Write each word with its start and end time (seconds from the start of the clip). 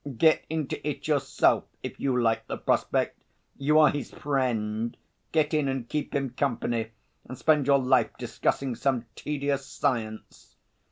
Get 0.17 0.43
into 0.49 0.77
it 0.87 1.07
yourself, 1.07 1.65
if 1.83 1.99
you 1.99 2.19
like 2.19 2.47
the 2.47 2.57
prospect. 2.57 3.19
You 3.59 3.77
are 3.77 3.91
his 3.91 4.09
friend, 4.09 4.97
get 5.31 5.53
in 5.53 5.67
and 5.67 5.87
keep 5.87 6.15
him 6.15 6.31
company, 6.31 6.89
and 7.25 7.37
spend 7.37 7.67
your 7.67 7.77
life 7.77 8.09
discussing 8.17 8.73
some 8.73 9.05
tedious 9.13 9.63
science...." 9.63 10.55